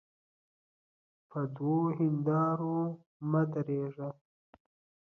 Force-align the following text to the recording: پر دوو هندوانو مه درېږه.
پر 1.29 1.43
دوو 1.55 1.75
هندوانو 1.97 2.75
مه 3.31 3.41
درېږه. 3.51 4.09